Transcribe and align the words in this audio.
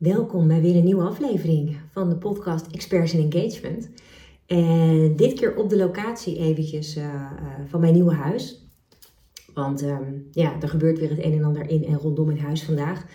Welkom 0.00 0.48
bij 0.48 0.60
weer 0.60 0.76
een 0.76 0.84
nieuwe 0.84 1.02
aflevering 1.02 1.76
van 1.92 2.08
de 2.08 2.16
podcast 2.16 2.66
Experts 2.66 3.14
in 3.14 3.30
Engagement. 3.30 3.90
En 4.46 5.16
dit 5.16 5.32
keer 5.32 5.56
op 5.56 5.70
de 5.70 5.76
locatie 5.76 6.38
eventjes 6.38 6.96
uh, 6.96 7.04
uh, 7.04 7.20
van 7.66 7.80
mijn 7.80 7.94
nieuwe 7.94 8.12
huis. 8.12 8.66
Want 9.54 9.82
um, 9.82 10.28
ja, 10.30 10.60
er 10.60 10.68
gebeurt 10.68 10.98
weer 10.98 11.10
het 11.10 11.24
een 11.24 11.32
en 11.32 11.44
ander 11.44 11.70
in 11.70 11.84
en 11.84 11.94
rondom 11.94 12.28
het 12.28 12.38
huis 12.38 12.62
vandaag. 12.62 13.06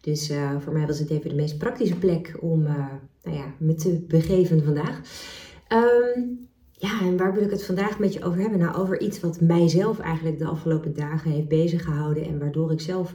Dus 0.00 0.30
uh, 0.30 0.60
voor 0.60 0.72
mij 0.72 0.86
was 0.86 0.98
het 0.98 1.10
even 1.10 1.28
de 1.28 1.36
meest 1.36 1.58
praktische 1.58 1.98
plek 1.98 2.36
om 2.40 2.62
nou 3.22 3.36
ja, 3.36 3.54
me 3.58 3.74
te 3.74 4.04
begeven 4.08 4.64
vandaag. 4.64 5.00
Um, 5.68 6.48
ja, 6.72 7.00
en 7.00 7.16
waar 7.16 7.34
wil 7.34 7.42
ik 7.42 7.50
het 7.50 7.64
vandaag 7.64 7.98
met 7.98 8.12
je 8.12 8.24
over 8.24 8.40
hebben? 8.40 8.58
Nou, 8.58 8.76
over 8.76 9.00
iets 9.00 9.20
wat 9.20 9.40
mijzelf 9.40 9.98
eigenlijk 9.98 10.38
de 10.38 10.46
afgelopen 10.46 10.94
dagen 10.94 11.30
heeft 11.30 11.48
bezig 11.48 11.84
gehouden. 11.84 12.24
En 12.24 12.38
waardoor 12.38 12.72
ik 12.72 12.80
zelf 12.80 13.14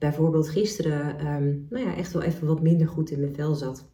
bijvoorbeeld 0.00 0.48
gisteren 0.48 1.26
um, 1.26 1.66
nou 1.70 1.86
ja, 1.86 1.96
echt 1.96 2.12
wel 2.12 2.22
even 2.22 2.46
wat 2.46 2.62
minder 2.62 2.88
goed 2.88 3.10
in 3.10 3.20
mijn 3.20 3.34
vel 3.34 3.54
zat. 3.54 3.88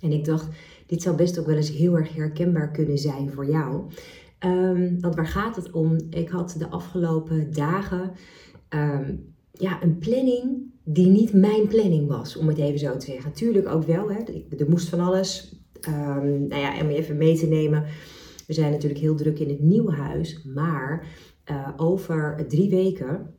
En 0.00 0.12
ik 0.12 0.24
dacht, 0.24 0.48
dit 0.86 1.02
zou 1.02 1.16
best 1.16 1.38
ook 1.38 1.46
wel 1.46 1.56
eens 1.56 1.70
heel 1.70 1.96
erg 1.96 2.14
herkenbaar 2.14 2.70
kunnen 2.70 2.98
zijn 2.98 3.30
voor 3.30 3.50
jou. 3.50 3.84
Um, 4.44 5.00
want 5.00 5.14
waar 5.14 5.26
gaat 5.26 5.56
het 5.56 5.70
om? 5.70 5.96
Ik 6.10 6.28
had 6.28 6.54
de 6.58 6.68
afgelopen 6.68 7.52
dagen 7.52 8.12
um, 8.68 9.34
ja, 9.52 9.82
een 9.82 9.98
planning 9.98 10.72
die 10.84 11.06
niet 11.06 11.32
mijn 11.32 11.68
planning 11.68 12.08
was, 12.08 12.36
om 12.36 12.48
het 12.48 12.58
even 12.58 12.78
zo 12.78 12.96
te 12.96 13.06
zeggen. 13.06 13.32
Tuurlijk 13.32 13.68
ook 13.68 13.84
wel, 13.84 14.10
hè. 14.10 14.18
er 14.56 14.68
moest 14.68 14.88
van 14.88 15.00
alles. 15.00 15.56
Um, 15.88 16.46
nou 16.46 16.60
ja, 16.60 16.80
om 16.82 16.90
je 16.90 16.96
even 16.96 17.16
mee 17.16 17.38
te 17.38 17.46
nemen. 17.46 17.84
We 18.46 18.52
zijn 18.52 18.70
natuurlijk 18.70 19.00
heel 19.00 19.16
druk 19.16 19.38
in 19.38 19.48
het 19.48 19.60
nieuwe 19.60 19.92
huis, 19.92 20.42
maar 20.54 21.06
uh, 21.50 21.68
over 21.76 22.44
drie 22.48 22.70
weken 22.70 23.34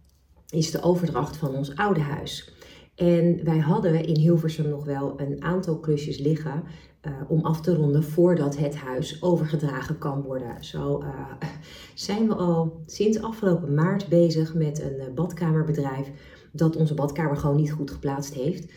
is 0.49 0.71
de 0.71 0.81
overdracht 0.81 1.38
van 1.38 1.55
ons 1.55 1.76
oude 1.76 1.99
huis. 1.99 2.53
En 2.95 3.44
wij 3.44 3.58
hadden 3.58 4.05
in 4.05 4.17
Hilversum 4.17 4.70
nog 4.70 4.85
wel 4.85 5.20
een 5.20 5.44
aantal 5.44 5.80
klusjes 5.80 6.20
liggen 6.20 6.63
uh, 7.02 7.11
om 7.28 7.41
af 7.41 7.61
te 7.61 7.75
ronden 7.75 8.03
voordat 8.03 8.58
het 8.58 8.75
huis 8.75 9.22
overgedragen 9.22 9.97
kan 9.97 10.22
worden. 10.22 10.64
Zo 10.64 11.03
uh, 11.03 11.09
zijn 11.94 12.28
we 12.28 12.36
al 12.36 12.83
sinds 12.86 13.22
afgelopen 13.22 13.73
maart 13.73 14.08
bezig 14.08 14.53
met 14.53 14.81
een 14.81 15.14
badkamerbedrijf 15.16 16.11
dat 16.52 16.75
onze 16.75 16.94
badkamer 16.94 17.38
gewoon 17.38 17.56
niet 17.56 17.72
goed 17.72 17.91
geplaatst 17.91 18.34
heeft. 18.34 18.72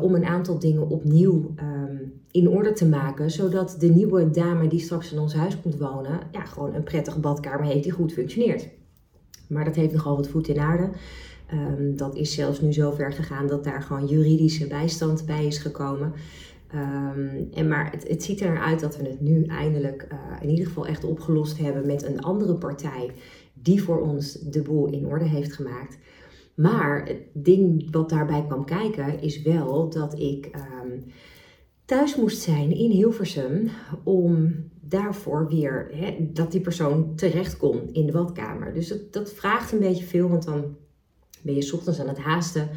Om 0.00 0.14
een 0.14 0.24
aantal 0.24 0.58
dingen 0.58 0.88
opnieuw 0.88 1.54
um, 1.56 2.22
in 2.30 2.48
orde 2.48 2.72
te 2.72 2.88
maken, 2.88 3.30
zodat 3.30 3.76
de 3.78 3.88
nieuwe 3.88 4.30
dame 4.30 4.68
die 4.68 4.80
straks 4.80 5.12
in 5.12 5.18
ons 5.18 5.34
huis 5.34 5.60
komt 5.60 5.78
wonen, 5.78 6.20
ja, 6.32 6.44
gewoon 6.44 6.74
een 6.74 6.82
prettige 6.82 7.20
badkamer 7.20 7.66
heeft 7.66 7.82
die 7.82 7.92
goed 7.92 8.12
functioneert. 8.12 8.68
Maar 9.46 9.64
dat 9.64 9.76
heeft 9.76 9.92
nogal 9.92 10.16
wat 10.16 10.28
voet 10.28 10.48
in 10.48 10.58
aarde. 10.58 10.90
Um, 11.52 11.96
dat 11.96 12.16
is 12.16 12.34
zelfs 12.34 12.60
nu 12.60 12.72
zo 12.72 12.90
ver 12.90 13.12
gegaan 13.12 13.46
dat 13.46 13.64
daar 13.64 13.82
gewoon 13.82 14.06
juridische 14.06 14.66
bijstand 14.66 15.26
bij 15.26 15.46
is 15.46 15.58
gekomen. 15.58 16.12
Um, 16.74 17.48
en 17.54 17.68
maar 17.68 17.90
het, 17.90 18.08
het 18.08 18.22
ziet 18.22 18.40
eruit 18.40 18.80
dat 18.80 18.96
we 18.96 19.08
het 19.08 19.20
nu 19.20 19.44
eindelijk 19.44 20.08
uh, 20.12 20.18
in 20.40 20.48
ieder 20.48 20.66
geval 20.66 20.86
echt 20.86 21.04
opgelost 21.04 21.58
hebben 21.58 21.86
met 21.86 22.02
een 22.02 22.20
andere 22.20 22.54
partij 22.54 23.10
die 23.54 23.82
voor 23.82 24.00
ons 24.00 24.32
de 24.32 24.62
boel 24.62 24.86
in 24.86 25.06
orde 25.06 25.24
heeft 25.24 25.52
gemaakt. 25.52 25.98
Maar 26.54 27.06
het 27.06 27.20
ding 27.32 27.88
wat 27.90 28.08
daarbij 28.08 28.44
kwam 28.46 28.64
kijken 28.64 29.20
is 29.20 29.42
wel 29.42 29.88
dat 29.90 30.18
ik 30.18 30.50
um, 30.54 31.04
thuis 31.84 32.16
moest 32.16 32.40
zijn 32.40 32.76
in 32.76 32.90
Hilversum 32.90 33.68
om 34.04 34.54
daarvoor 34.92 35.48
weer 35.48 35.88
hè, 35.92 36.16
dat 36.32 36.52
die 36.52 36.60
persoon 36.60 37.14
terecht 37.14 37.56
kon 37.56 37.88
in 37.92 38.06
de 38.06 38.12
badkamer. 38.12 38.74
Dus 38.74 38.88
dat, 38.88 39.12
dat 39.12 39.32
vraagt 39.32 39.72
een 39.72 39.78
beetje 39.78 40.04
veel, 40.04 40.28
want 40.28 40.44
dan 40.44 40.76
ben 41.42 41.54
je 41.54 41.72
ochtends 41.74 42.00
aan 42.00 42.08
het 42.08 42.18
haasten. 42.18 42.68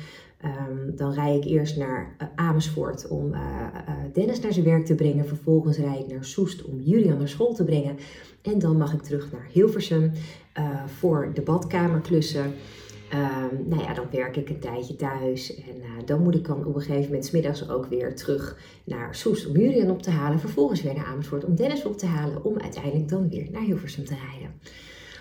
Um, 0.46 0.96
dan 0.96 1.14
rij 1.14 1.38
ik 1.38 1.44
eerst 1.44 1.78
naar 1.78 2.16
uh, 2.22 2.28
Amersfoort 2.36 3.08
om 3.08 3.34
uh, 3.34 3.40
uh, 3.40 3.94
Dennis 4.14 4.40
naar 4.40 4.54
zijn 4.54 4.66
werk 4.66 4.86
te 4.86 4.96
brengen. 4.96 5.28
Vervolgens 5.28 5.78
rijd 5.78 6.00
ik 6.00 6.12
naar 6.12 6.26
Soest 6.26 6.64
om 6.64 6.80
Julian 6.80 7.18
naar 7.18 7.30
school 7.30 7.54
te 7.54 7.64
brengen. 7.64 7.98
En 8.42 8.60
dan 8.60 8.78
mag 8.78 8.94
ik 8.94 9.02
terug 9.02 9.32
naar 9.32 9.48
Hilversum 9.52 10.12
voor 10.86 11.32
de 11.34 11.42
badkamerklussen. 11.42 12.54
Um, 13.14 13.68
nou 13.68 13.82
ja, 13.82 13.94
dan 13.94 14.08
werk 14.12 14.38
ik 14.38 14.50
een 14.50 14.60
tijdje 14.60 14.96
thuis 14.96 15.56
en 15.56 15.76
uh, 15.78 16.06
dan 16.06 16.22
moet 16.22 16.36
ik 16.36 16.46
dan 16.46 16.66
op 16.66 16.76
een 16.76 16.82
gegeven 16.82 17.06
moment 17.06 17.26
smiddags 17.26 17.70
ook 17.70 17.86
weer 17.86 18.16
terug 18.16 18.58
naar 18.84 19.16
Soest 19.16 19.48
om 19.48 19.58
Julian 19.58 19.90
op 19.90 20.02
te 20.02 20.10
halen. 20.10 20.40
Vervolgens 20.40 20.82
weer 20.82 20.94
naar 20.94 21.06
Amersfoort 21.06 21.46
om 21.46 21.56
Dennis 21.56 21.86
op 21.86 21.98
te 21.98 22.06
halen 22.06 22.44
om 22.44 22.60
uiteindelijk 22.60 23.10
dan 23.10 23.30
weer 23.30 23.48
naar 23.52 23.62
Hilversum 23.62 24.06
te 24.06 24.16
rijden. 24.32 24.54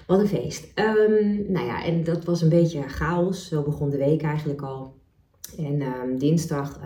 Wat 0.06 0.20
een 0.20 0.28
feest. 0.28 0.72
Um, 0.74 1.52
nou 1.52 1.66
ja, 1.66 1.84
en 1.84 2.04
dat 2.04 2.24
was 2.24 2.42
een 2.42 2.48
beetje 2.48 2.82
chaos. 2.82 3.48
Zo 3.48 3.62
begon 3.62 3.90
de 3.90 3.96
week 3.96 4.22
eigenlijk 4.22 4.62
al. 4.62 4.94
En 5.58 5.82
um, 5.82 6.18
dinsdag 6.18 6.80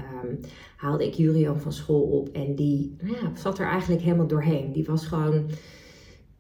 haalde 0.77 1.07
ik 1.07 1.15
Julian 1.15 1.61
van 1.61 1.73
school 1.73 2.03
op 2.03 2.29
en 2.29 2.55
die 2.55 2.97
nou 3.03 3.17
ja, 3.17 3.31
zat 3.35 3.59
er 3.59 3.67
eigenlijk 3.67 4.03
helemaal 4.03 4.27
doorheen. 4.27 4.73
Die 4.73 4.85
was 4.85 5.07
gewoon 5.07 5.51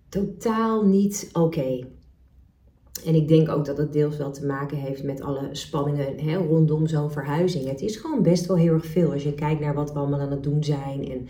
totaal 0.09 0.87
niet 0.87 1.31
oké. 1.33 1.87
En 3.07 3.15
ik 3.15 3.29
denk 3.29 3.49
ook 3.49 3.65
dat 3.65 3.79
het 3.79 3.93
deels 3.93 4.17
wel 4.17 4.33
te 4.33 4.47
maken 4.47 4.77
heeft 4.77 5.03
met 5.03 5.21
alle 5.21 5.49
spanningen 5.53 6.19
hè, 6.19 6.37
rondom 6.37 6.87
zo'n 6.87 7.11
verhuizing. 7.11 7.69
Het 7.69 7.81
is 7.81 7.97
gewoon 7.97 8.23
best 8.23 8.47
wel 8.47 8.57
heel 8.57 8.73
erg 8.73 8.87
veel 8.87 9.13
als 9.13 9.23
je 9.23 9.35
kijkt 9.35 9.61
naar 9.61 9.75
wat 9.75 9.93
we 9.93 9.99
allemaal 9.99 10.21
aan 10.21 10.31
het 10.31 10.43
doen 10.43 10.65
zijn 10.65 11.11
en 11.11 11.29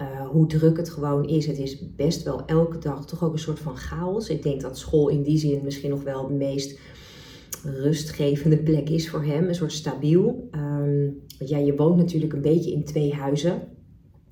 uh, 0.00 0.28
hoe 0.28 0.46
druk 0.46 0.76
het 0.76 0.90
gewoon 0.90 1.28
is. 1.28 1.46
Het 1.46 1.58
is 1.58 1.94
best 1.96 2.22
wel 2.22 2.46
elke 2.46 2.78
dag 2.78 3.06
toch 3.06 3.24
ook 3.24 3.32
een 3.32 3.38
soort 3.38 3.58
van 3.58 3.76
chaos. 3.76 4.28
Ik 4.28 4.42
denk 4.42 4.60
dat 4.60 4.78
school 4.78 5.08
in 5.08 5.22
die 5.22 5.38
zin 5.38 5.60
misschien 5.64 5.90
nog 5.90 6.02
wel 6.02 6.26
de 6.26 6.34
meest 6.34 6.78
rustgevende 7.64 8.58
plek 8.58 8.88
is 8.88 9.10
voor 9.10 9.24
hem, 9.24 9.48
een 9.48 9.54
soort 9.54 9.72
stabiel. 9.72 10.48
Um, 10.54 11.22
want 11.38 11.50
ja, 11.50 11.58
je 11.58 11.76
woont 11.76 11.96
natuurlijk 11.96 12.32
een 12.32 12.40
beetje 12.40 12.72
in 12.72 12.84
twee 12.84 13.14
huizen 13.14 13.62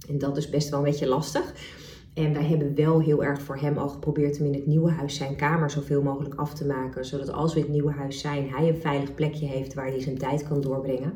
en 0.09 0.19
dat 0.19 0.37
is 0.37 0.49
best 0.49 0.69
wel 0.69 0.79
een 0.79 0.85
beetje 0.85 1.09
lastig. 1.09 1.55
En 2.17 2.33
wij 2.33 2.45
hebben 2.45 2.75
wel 2.75 3.01
heel 3.01 3.25
erg 3.25 3.43
voor 3.43 3.57
hem 3.57 3.79
al 3.79 3.89
geprobeerd 3.89 4.41
om 4.41 4.47
in 4.47 4.55
het 4.55 4.67
nieuwe 4.67 4.91
huis 4.91 5.17
zijn 5.17 5.37
kamer 5.37 5.71
zoveel 5.71 6.03
mogelijk 6.03 6.35
af 6.35 6.55
te 6.55 6.67
maken. 6.67 7.05
Zodat 7.05 7.33
als 7.33 7.55
we 7.55 7.61
het 7.61 7.69
nieuwe 7.69 7.93
huis 7.93 8.21
zijn, 8.21 8.51
hij 8.51 8.69
een 8.69 8.81
veilig 8.81 9.15
plekje 9.15 9.47
heeft 9.47 9.75
waar 9.75 9.87
hij 9.87 10.01
zijn 10.01 10.19
tijd 10.19 10.49
kan 10.49 10.61
doorbrengen. 10.61 11.13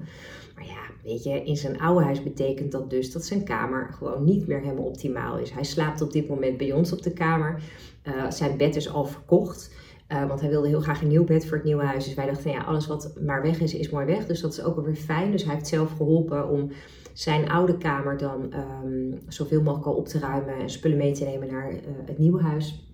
Maar 0.55 0.67
ja, 0.67 0.81
weet 1.03 1.23
je, 1.23 1.45
in 1.45 1.57
zijn 1.57 1.81
oude 1.81 2.05
huis 2.05 2.23
betekent 2.23 2.73
dat 2.73 2.91
dus 2.91 3.13
dat 3.13 3.25
zijn 3.25 3.45
kamer 3.45 3.89
gewoon 3.93 4.25
niet 4.25 4.47
meer 4.47 4.61
helemaal 4.61 4.85
optimaal 4.85 5.39
is. 5.39 5.51
Hij 5.51 5.65
slaapt 5.65 6.01
op 6.01 6.13
dit 6.13 6.29
moment 6.29 6.57
bij 6.57 6.73
ons 6.73 6.93
op 6.93 7.03
de 7.03 7.13
kamer. 7.13 7.63
Uh, 8.05 8.31
zijn 8.31 8.57
bed 8.57 8.77
is 8.77 8.93
al 8.93 9.05
verkocht. 9.05 9.75
Uh, 10.13 10.27
want 10.27 10.41
hij 10.41 10.51
wilde 10.51 10.69
heel 10.69 10.81
graag 10.81 11.03
een 11.03 11.09
nieuw 11.09 11.25
bed 11.25 11.47
voor 11.47 11.57
het 11.57 11.67
nieuwe 11.67 11.85
huis. 11.85 12.05
Dus 12.05 12.15
wij 12.15 12.27
dachten, 12.27 12.51
ja, 12.51 12.63
alles 12.63 12.87
wat 12.87 13.13
maar 13.25 13.43
weg 13.43 13.61
is, 13.61 13.75
is 13.75 13.91
mooi 13.91 14.07
weg. 14.07 14.27
Dus 14.27 14.41
dat 14.41 14.53
is 14.53 14.63
ook 14.63 14.77
alweer 14.77 14.95
fijn. 14.95 15.31
Dus 15.31 15.45
hij 15.45 15.55
heeft 15.55 15.67
zelf 15.67 15.93
geholpen 15.97 16.49
om 16.49 16.71
zijn 17.13 17.51
oude 17.51 17.79
kamer 17.79 18.17
dan 18.17 18.55
um, 18.85 19.19
zoveel 19.29 19.63
mogelijk 19.63 19.97
op 19.97 20.09
te 20.09 20.19
ruimen 20.19 20.55
en 20.55 20.71
spullen 20.71 20.97
mee 20.97 21.13
te 21.13 21.25
nemen 21.25 21.49
naar 21.49 21.73
uh, 21.73 21.79
het 22.05 22.19
nieuwe 22.19 22.43
huis. 22.43 22.89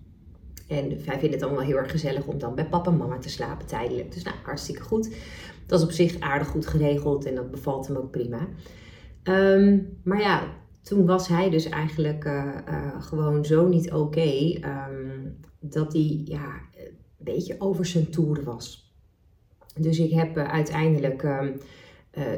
En 0.67 0.89
wij 0.89 1.19
vinden 1.19 1.31
het 1.31 1.43
allemaal 1.43 1.63
heel 1.63 1.77
erg 1.77 1.91
gezellig 1.91 2.25
om 2.25 2.37
dan 2.37 2.55
bij 2.55 2.67
papa 2.67 2.91
en 2.91 2.97
mama 2.97 3.17
te 3.17 3.29
slapen 3.29 3.67
tijdelijk. 3.67 4.13
Dus 4.13 4.23
nou, 4.23 4.35
hartstikke 4.43 4.81
goed. 4.81 5.15
Dat 5.65 5.79
is 5.79 5.85
op 5.85 5.91
zich 5.91 6.19
aardig 6.19 6.47
goed 6.47 6.67
geregeld 6.67 7.25
en 7.25 7.35
dat 7.35 7.51
bevalt 7.51 7.87
hem 7.87 7.95
ook 7.95 8.11
prima. 8.11 8.47
Um, 9.23 9.97
maar 10.03 10.19
ja, 10.19 10.43
toen 10.81 11.05
was 11.05 11.27
hij 11.27 11.49
dus 11.49 11.69
eigenlijk 11.69 12.25
uh, 12.25 12.55
gewoon 12.99 13.45
zo 13.45 13.67
niet 13.67 13.91
oké 13.93 14.59
um, 14.89 15.37
dat 15.59 15.93
hij 15.93 16.21
ja, 16.25 16.51
een 17.17 17.25
beetje 17.25 17.55
over 17.59 17.85
zijn 17.85 18.09
toer 18.09 18.43
was. 18.43 18.91
Dus 19.79 19.99
ik 19.99 20.11
heb 20.11 20.37
uiteindelijk 20.37 21.23
uh, 21.23 21.41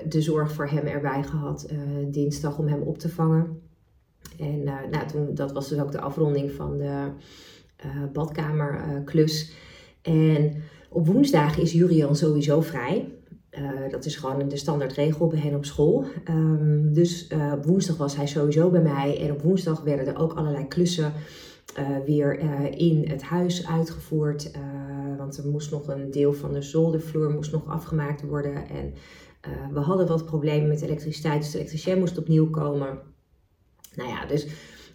de 0.09 0.22
zorg 0.22 0.51
voor 0.51 0.67
hem 0.67 0.85
erbij 0.85 1.23
gehad 1.23 1.67
uh, 1.72 1.79
dinsdag 2.12 2.57
om 2.57 2.67
hem 2.67 2.81
op 2.81 2.97
te 2.97 3.09
vangen. 3.09 3.62
En 4.38 4.63
nou, 4.63 5.07
toen, 5.12 5.34
dat 5.34 5.51
was 5.51 5.69
dus 5.69 5.79
ook 5.79 5.91
de 5.91 6.00
afronding 6.01 6.51
van 6.51 6.78
de 6.78 7.12
badkamerklus. 8.13 9.53
en 10.01 10.56
op 10.90 11.07
woensdag 11.07 11.57
is 11.57 11.72
Jurian 11.72 12.16
sowieso 12.16 12.61
vrij. 12.61 13.11
dat 13.90 14.06
is 14.06 14.16
gewoon 14.16 14.50
de 14.50 14.57
standaardregel 14.57 15.28
bij 15.28 15.40
hen 15.40 15.55
op 15.55 15.66
school. 15.66 16.05
Um, 16.29 16.93
dus 16.93 17.28
woensdag 17.61 17.97
was 17.97 18.16
hij 18.16 18.28
sowieso 18.28 18.70
bij 18.70 18.81
mij. 18.81 19.20
En 19.22 19.31
op 19.31 19.41
woensdag 19.41 19.81
werden 19.81 20.08
er 20.08 20.17
ook 20.17 20.34
allerlei 20.34 20.67
klussen 20.67 21.14
weer 22.05 22.39
in 22.77 23.09
het 23.09 23.21
huis 23.21 23.67
uitgevoerd. 23.67 24.51
want 25.17 25.37
er 25.37 25.47
moest 25.47 25.71
nog 25.71 25.87
een 25.87 26.11
deel 26.11 26.33
van 26.33 26.53
de 26.53 26.61
zoldervloer 26.61 27.29
moest 27.29 27.51
nog 27.51 27.67
afgemaakt 27.67 28.21
worden. 28.21 28.69
En 28.69 28.93
we 29.73 29.79
hadden 29.79 30.07
wat 30.07 30.25
problemen 30.25 30.67
met 30.67 30.81
elektriciteit, 30.81 31.41
dus 31.41 31.51
de 31.51 31.57
elektricien 31.57 31.99
moest 31.99 32.17
opnieuw 32.17 32.49
komen. 32.49 32.99
Nou 33.95 34.09
ja, 34.09 34.25
dus 34.25 34.47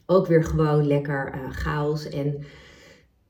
ook 0.07 0.27
weer 0.27 0.45
gewoon 0.45 0.87
lekker 0.87 1.49
chaos. 1.51 2.09
En 2.09 2.45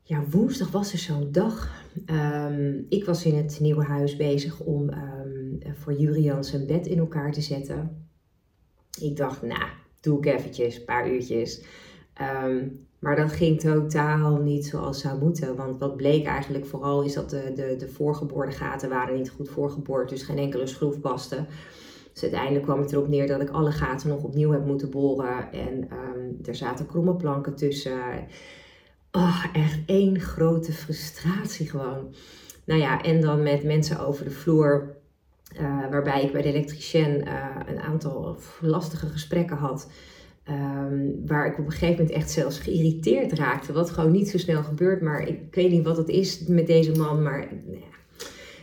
ja, 0.07 0.23
woensdag 0.29 0.71
was 0.71 0.91
er 0.91 0.97
zo'n 0.97 1.31
dag. 1.31 1.83
Um, 2.05 2.85
ik 2.89 3.05
was 3.05 3.25
in 3.25 3.35
het 3.35 3.59
nieuwe 3.59 3.83
huis 3.83 4.15
bezig 4.15 4.59
om 4.59 4.89
um, 4.89 5.59
voor 5.73 5.93
Jurian 5.93 6.43
zijn 6.43 6.65
bed 6.65 6.87
in 6.87 6.97
elkaar 6.97 7.31
te 7.31 7.41
zetten. 7.41 8.07
Ik 8.99 9.15
dacht, 9.17 9.41
nou, 9.41 9.69
doe 9.99 10.17
ik 10.17 10.25
eventjes, 10.25 10.77
een 10.77 10.85
paar 10.85 11.11
uurtjes. 11.11 11.63
Um, 12.43 12.87
maar 13.05 13.15
dat 13.15 13.31
ging 13.31 13.59
totaal 13.59 14.37
niet 14.37 14.65
zoals 14.65 14.99
zou 14.99 15.19
moeten. 15.19 15.55
Want 15.55 15.79
wat 15.79 15.95
bleek 15.95 16.25
eigenlijk 16.25 16.65
vooral 16.65 17.01
is 17.03 17.13
dat 17.13 17.29
de, 17.29 17.51
de, 17.55 17.75
de 17.75 17.87
voorgeboorde 17.87 18.51
gaten 18.51 18.89
waren 18.89 19.15
niet 19.15 19.29
goed 19.29 19.49
voorgeboord. 19.49 20.09
Dus 20.09 20.23
geen 20.23 20.37
enkele 20.37 20.67
schroef 20.67 20.99
paste. 20.99 21.45
Dus 22.13 22.21
uiteindelijk 22.21 22.63
kwam 22.63 22.79
het 22.79 22.91
erop 22.91 23.07
neer 23.07 23.27
dat 23.27 23.41
ik 23.41 23.49
alle 23.49 23.71
gaten 23.71 24.09
nog 24.09 24.23
opnieuw 24.23 24.51
heb 24.51 24.65
moeten 24.65 24.89
boren. 24.89 25.51
En 25.51 25.89
ehm, 25.89 26.47
er 26.49 26.55
zaten 26.55 26.85
kromme 26.85 27.15
planken 27.15 27.55
tussen. 27.55 28.27
Oh, 29.11 29.45
echt 29.53 29.79
één 29.85 30.19
grote 30.19 30.71
frustratie 30.71 31.69
gewoon. 31.69 32.15
Nou 32.63 32.79
ja, 32.79 33.01
en 33.01 33.21
dan 33.21 33.43
met 33.43 33.63
mensen 33.63 33.99
over 33.99 34.23
de 34.23 34.31
vloer. 34.31 34.95
Uh, 35.61 35.89
waarbij 35.89 36.23
ik 36.23 36.31
bij 36.31 36.41
de 36.41 36.53
elektricien 36.53 37.27
uh, 37.27 37.55
een 37.65 37.79
aantal 37.79 38.37
lastige 38.61 39.07
gesprekken 39.07 39.57
had. 39.57 39.87
Um, 40.49 41.21
waar 41.25 41.45
ik 41.45 41.59
op 41.59 41.65
een 41.65 41.71
gegeven 41.71 41.95
moment 41.95 42.15
echt 42.15 42.31
zelfs 42.31 42.59
geïrriteerd 42.59 43.31
raakte. 43.31 43.73
Wat 43.73 43.89
gewoon 43.89 44.11
niet 44.11 44.29
zo 44.29 44.37
snel 44.37 44.63
gebeurt. 44.63 45.01
Maar 45.01 45.27
ik, 45.27 45.55
weet 45.55 45.71
niet 45.71 45.83
wat 45.83 45.97
het 45.97 46.09
is 46.09 46.45
met 46.47 46.67
deze 46.67 46.91
man. 46.91 47.23
Maar 47.23 47.47
nou 47.65 47.79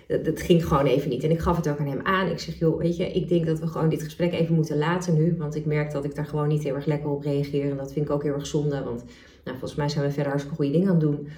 ja, 0.08 0.16
dat, 0.16 0.40
ging 0.40 0.66
gewoon 0.66 0.86
even 0.86 1.08
niet. 1.08 1.24
En 1.24 1.30
ik 1.30 1.40
gaf 1.40 1.56
het 1.56 1.68
ook 1.68 1.78
aan 1.78 1.86
hem 1.86 2.00
aan. 2.02 2.28
Ik 2.28 2.38
zeg, 2.38 2.58
joh, 2.58 2.78
weet 2.78 2.96
je, 2.96 3.12
ik 3.12 3.28
denk 3.28 3.46
dat 3.46 3.58
we 3.58 3.66
gewoon 3.66 3.88
dit 3.88 4.02
gesprek 4.02 4.32
even 4.32 4.54
moeten 4.54 4.78
laten 4.78 5.14
nu. 5.14 5.34
Want 5.38 5.54
ik 5.54 5.66
merk 5.66 5.92
dat 5.92 6.04
ik 6.04 6.14
daar 6.14 6.26
gewoon 6.26 6.48
niet 6.48 6.62
heel 6.62 6.74
erg 6.74 6.86
lekker 6.86 7.10
op 7.10 7.22
reageer. 7.22 7.70
En 7.70 7.76
dat 7.76 7.92
vind 7.92 8.06
ik 8.06 8.12
ook 8.12 8.22
heel 8.22 8.34
erg 8.34 8.46
zonde. 8.46 8.82
Want 8.82 9.04
nou, 9.44 9.58
volgens 9.58 9.74
mij 9.74 9.88
zijn 9.88 10.04
we 10.04 10.10
verder 10.10 10.30
hartstikke 10.30 10.56
goede 10.56 10.72
dingen 10.72 10.88
aan 10.88 11.00
het 11.00 11.04
doen. 11.04 11.28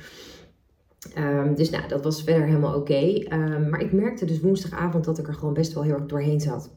Um, 1.18 1.54
dus 1.54 1.70
nou, 1.70 1.88
dat 1.88 2.04
was 2.04 2.22
verder 2.22 2.46
helemaal 2.46 2.74
oké. 2.74 3.34
Um, 3.34 3.68
maar 3.68 3.80
ik 3.80 3.92
merkte 3.92 4.24
dus 4.24 4.40
woensdagavond 4.40 5.04
dat 5.04 5.18
ik 5.18 5.28
er 5.28 5.34
gewoon 5.34 5.54
best 5.54 5.72
wel 5.72 5.82
heel 5.82 5.94
erg 5.94 6.06
doorheen 6.06 6.40
zat. 6.40 6.70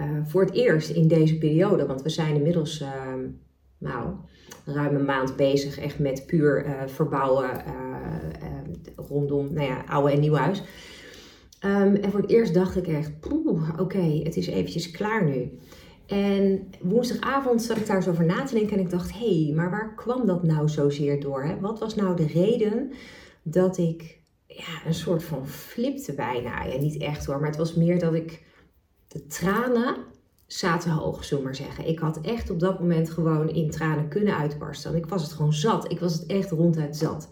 Uh, 0.00 0.06
voor 0.24 0.44
het 0.44 0.54
eerst 0.54 0.90
in 0.90 1.08
deze 1.08 1.38
periode, 1.38 1.86
want 1.86 2.02
we 2.02 2.08
zijn 2.08 2.34
inmiddels 2.34 2.80
uh, 2.80 2.88
nou, 3.78 4.14
ruim 4.64 4.94
een 4.94 5.04
maand 5.04 5.36
bezig 5.36 5.78
echt 5.78 5.98
met 5.98 6.26
puur 6.26 6.66
uh, 6.66 6.72
verbouwen 6.86 7.50
rondom 8.96 9.52
nou 9.52 9.66
ja, 9.66 9.84
oude 9.86 10.12
en 10.12 10.20
nieuw 10.20 10.34
huis. 10.34 10.62
Um, 11.64 11.94
en 11.94 12.10
voor 12.10 12.20
het 12.20 12.30
eerst 12.30 12.54
dacht 12.54 12.76
ik 12.76 12.86
echt, 12.86 13.10
oké, 13.78 14.20
het 14.22 14.36
is 14.36 14.46
eventjes 14.46 14.90
klaar 14.90 15.24
nu. 15.24 15.58
En 16.06 16.68
woensdagavond 16.80 17.62
zat 17.62 17.76
ik 17.76 17.86
daar 17.86 18.02
zo 18.02 18.10
over 18.10 18.24
na 18.24 18.44
te 18.44 18.54
denken 18.54 18.76
en 18.76 18.82
ik 18.82 18.90
dacht, 18.90 19.12
hé, 19.12 19.44
hey, 19.44 19.54
maar 19.54 19.70
waar 19.70 19.94
kwam 19.94 20.26
dat 20.26 20.42
nou 20.42 20.68
zozeer 20.68 21.20
door? 21.20 21.44
Hè? 21.44 21.60
Wat 21.60 21.78
was 21.78 21.94
nou 21.94 22.16
de 22.16 22.26
reden 22.26 22.92
dat 23.42 23.78
ik 23.78 24.20
ja, 24.46 24.86
een 24.86 24.94
soort 24.94 25.24
van 25.24 25.46
flipte 25.46 26.14
bijna? 26.14 26.64
Ja, 26.64 26.78
niet 26.78 27.02
echt 27.02 27.26
hoor, 27.26 27.38
maar 27.38 27.48
het 27.48 27.58
was 27.58 27.74
meer 27.74 27.98
dat 27.98 28.14
ik 28.14 28.42
de 29.12 29.26
tranen 29.26 29.96
zaten 30.46 30.90
hoog, 30.90 31.24
zullen 31.24 31.42
we 31.42 31.48
maar 31.48 31.58
zeggen. 31.58 31.88
Ik 31.88 31.98
had 31.98 32.20
echt 32.20 32.50
op 32.50 32.60
dat 32.60 32.80
moment 32.80 33.10
gewoon 33.10 33.48
in 33.48 33.70
tranen 33.70 34.08
kunnen 34.08 34.36
uitbarsten. 34.36 34.94
Ik 34.94 35.06
was 35.06 35.22
het 35.22 35.32
gewoon 35.32 35.52
zat. 35.52 35.90
Ik 35.90 36.00
was 36.00 36.12
het 36.12 36.26
echt 36.26 36.50
ronduit 36.50 36.96
zat. 36.96 37.28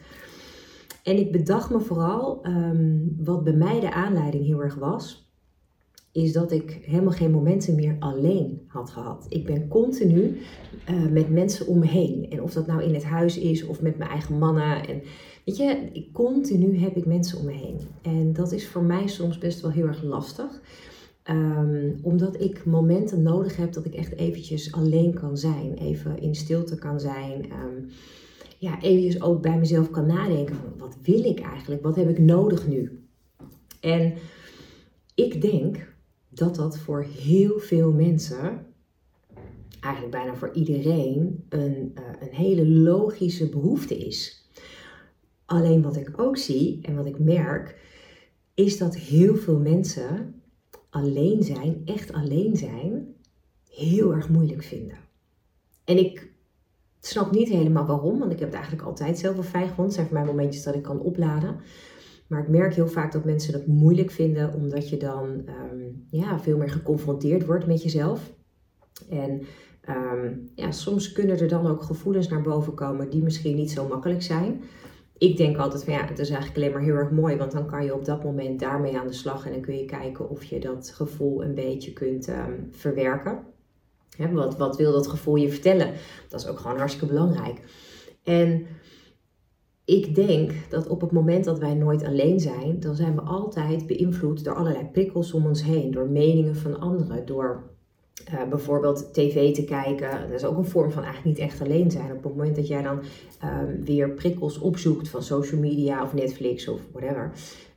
En 1.02 1.18
ik 1.18 1.32
bedacht 1.32 1.70
me 1.70 1.80
vooral, 1.80 2.46
um, 2.46 3.16
wat 3.18 3.44
bij 3.44 3.52
mij 3.52 3.80
de 3.80 3.92
aanleiding 3.92 4.46
heel 4.46 4.62
erg 4.62 4.74
was, 4.74 5.28
is 6.12 6.32
dat 6.32 6.52
ik 6.52 6.78
helemaal 6.82 7.12
geen 7.12 7.30
momenten 7.30 7.74
meer 7.74 7.96
alleen 7.98 8.62
had 8.66 8.90
gehad. 8.90 9.26
Ik 9.28 9.44
ben 9.44 9.68
continu 9.68 10.40
uh, 10.90 11.06
met 11.10 11.30
mensen 11.30 11.66
om 11.66 11.78
me 11.78 11.86
heen. 11.86 12.30
En 12.30 12.42
of 12.42 12.52
dat 12.52 12.66
nou 12.66 12.82
in 12.82 12.94
het 12.94 13.04
huis 13.04 13.38
is 13.38 13.66
of 13.66 13.80
met 13.80 13.98
mijn 13.98 14.10
eigen 14.10 14.38
mannen. 14.38 14.88
En 14.88 15.02
weet 15.44 15.56
je, 15.56 16.08
continu 16.12 16.78
heb 16.78 16.96
ik 16.96 17.06
mensen 17.06 17.38
om 17.38 17.44
me 17.44 17.52
heen. 17.52 17.80
En 18.02 18.32
dat 18.32 18.52
is 18.52 18.68
voor 18.68 18.82
mij 18.82 19.06
soms 19.06 19.38
best 19.38 19.60
wel 19.60 19.70
heel 19.70 19.86
erg 19.86 20.02
lastig. 20.02 20.60
Um, 21.25 21.99
omdat 22.02 22.40
ik 22.40 22.64
momenten 22.64 23.22
nodig 23.22 23.56
heb 23.56 23.72
dat 23.72 23.84
ik 23.84 23.94
echt 23.94 24.12
eventjes 24.12 24.72
alleen 24.72 25.14
kan 25.14 25.37
zijn. 25.37 25.75
Even 25.75 26.20
in 26.20 26.34
stilte 26.34 26.78
kan 26.78 27.00
zijn. 27.00 27.44
Um, 27.52 27.88
ja, 28.58 28.81
eventjes 28.82 29.22
ook 29.22 29.43
bij 29.43 29.58
mezelf 29.58 29.90
kan 29.90 30.06
nadenken. 30.06 30.56
Wat 30.78 30.96
wil 31.02 31.25
ik 31.25 31.40
eigenlijk? 31.40 31.82
Wat 31.82 31.96
heb 31.96 32.08
ik 32.08 32.19
nodig 32.19 32.69
nu? 32.69 33.05
En 33.81 34.14
ik 35.14 35.40
denk 35.40 35.94
dat 36.28 36.55
dat 36.55 36.78
voor 36.78 37.02
heel 37.02 37.58
veel 37.58 37.93
mensen, 37.93 38.66
eigenlijk 39.81 40.14
bijna 40.14 40.34
voor 40.34 40.52
iedereen, 40.52 41.44
een, 41.49 41.94
uh, 41.94 42.28
een 42.28 42.34
hele 42.34 42.69
logische 42.69 43.49
behoefte 43.49 43.96
is. 43.96 44.49
Alleen 45.44 45.82
wat 45.82 45.96
ik 45.96 46.12
ook 46.16 46.37
zie 46.37 46.78
en 46.82 46.96
wat 46.96 47.06
ik 47.06 47.19
merk, 47.19 47.78
is 48.55 48.78
dat 48.78 48.96
heel 48.96 49.37
veel 49.37 49.58
mensen 49.58 50.39
alleen 50.90 51.42
zijn, 51.42 51.82
echt 51.84 52.12
alleen 52.12 52.56
zijn, 52.56 53.14
heel 53.70 54.14
erg 54.14 54.28
moeilijk 54.28 54.62
vinden. 54.62 54.96
En 55.84 55.98
ik 55.98 56.32
snap 57.00 57.31
niet 57.31 57.48
helemaal 57.48 57.87
waarom, 57.87 58.19
want 58.19 58.32
ik 58.32 58.38
heb 58.38 58.48
het 58.48 58.56
eigenlijk 58.56 58.87
altijd 58.87 59.19
zelf 59.19 59.48
fijn 59.48 59.69
gevonden. 59.69 59.84
Het 59.84 59.94
zijn 59.94 60.06
voor 60.06 60.16
mij 60.16 60.25
momentjes 60.26 60.62
dat 60.62 60.75
ik 60.75 60.82
kan 60.82 61.00
opladen. 61.00 61.60
Maar 62.26 62.42
ik 62.42 62.48
merk 62.48 62.75
heel 62.75 62.88
vaak 62.88 63.12
dat 63.12 63.25
mensen 63.25 63.52
het 63.52 63.66
moeilijk 63.66 64.10
vinden, 64.10 64.54
omdat 64.54 64.88
je 64.88 64.96
dan 64.96 65.28
um, 65.28 66.06
ja, 66.10 66.40
veel 66.40 66.56
meer 66.56 66.70
geconfronteerd 66.70 67.46
wordt 67.46 67.66
met 67.66 67.82
jezelf. 67.82 68.32
En 69.08 69.42
um, 69.88 70.50
ja, 70.54 70.70
soms 70.70 71.12
kunnen 71.12 71.38
er 71.38 71.48
dan 71.48 71.66
ook 71.66 71.82
gevoelens 71.82 72.28
naar 72.28 72.42
boven 72.42 72.75
komen 72.75 73.10
die 73.10 73.22
misschien 73.22 73.56
niet 73.56 73.70
zo 73.70 73.88
makkelijk 73.88 74.22
zijn. 74.22 74.62
Ik 75.20 75.37
denk 75.37 75.56
altijd 75.56 75.84
van 75.84 75.93
ja, 75.93 76.05
het 76.05 76.19
is 76.19 76.31
eigenlijk 76.31 76.56
alleen 76.56 76.72
maar 76.72 76.82
heel 76.82 76.94
erg 76.94 77.11
mooi, 77.11 77.37
want 77.37 77.52
dan 77.52 77.67
kan 77.67 77.84
je 77.84 77.94
op 77.94 78.05
dat 78.05 78.25
moment 78.25 78.61
daarmee 78.61 78.99
aan 78.99 79.06
de 79.06 79.12
slag 79.12 79.46
en 79.46 79.52
dan 79.52 79.61
kun 79.61 79.76
je 79.76 79.84
kijken 79.84 80.28
of 80.28 80.44
je 80.44 80.61
dat 80.61 80.93
gevoel 80.94 81.44
een 81.44 81.55
beetje 81.55 81.93
kunt 81.93 82.28
um, 82.28 82.69
verwerken. 82.70 83.38
Wat, 84.32 84.56
wat 84.56 84.76
wil 84.76 84.93
dat 84.93 85.06
gevoel 85.06 85.37
je 85.37 85.50
vertellen? 85.50 85.93
Dat 86.28 86.40
is 86.40 86.46
ook 86.46 86.58
gewoon 86.58 86.76
hartstikke 86.76 87.14
belangrijk. 87.14 87.61
En 88.22 88.67
ik 89.84 90.14
denk 90.14 90.52
dat 90.69 90.88
op 90.88 91.00
het 91.00 91.12
moment 91.12 91.44
dat 91.44 91.58
wij 91.58 91.75
nooit 91.75 92.05
alleen 92.05 92.40
zijn, 92.40 92.81
dan 92.81 92.94
zijn 92.94 93.14
we 93.14 93.20
altijd 93.20 93.87
beïnvloed 93.87 94.44
door 94.44 94.55
allerlei 94.55 94.88
prikkels 94.93 95.32
om 95.32 95.46
ons 95.46 95.62
heen, 95.62 95.90
door 95.90 96.08
meningen 96.08 96.56
van 96.56 96.81
anderen, 96.81 97.26
door 97.26 97.70
uh, 98.34 98.49
bijvoorbeeld 98.49 99.14
tv 99.14 99.55
te 99.55 99.64
kijken. 99.64 100.11
Dat 100.11 100.40
is 100.40 100.44
ook 100.44 100.56
een 100.56 100.64
vorm 100.64 100.90
van 100.90 101.02
eigenlijk 101.02 101.38
niet 101.38 101.49
echt 101.49 101.61
alleen 101.61 101.90
zijn. 101.90 102.12
Op 102.12 102.22
het 102.22 102.37
moment 102.37 102.56
dat 102.56 102.67
jij 102.67 102.82
dan 102.82 103.00
um, 103.44 103.84
weer 103.84 104.11
prikkels 104.11 104.58
opzoekt 104.58 105.08
van 105.08 105.22
social 105.22 105.61
media 105.61 106.02
of 106.02 106.14
Netflix 106.14 106.69
of 106.69 106.81
whatever. 106.93 107.32